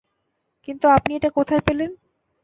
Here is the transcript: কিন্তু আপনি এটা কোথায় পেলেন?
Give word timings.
কিন্তু 0.67 0.85
আপনি 0.87 1.11
এটা 1.15 1.29
কোথায় 1.29 1.63
পেলেন? 1.67 1.91